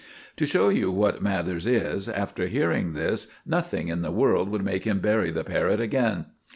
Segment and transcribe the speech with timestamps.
[0.37, 4.83] To show you what Mathers is, after hearing this, nothing in the world would make
[4.85, 6.25] him bury the parrot again.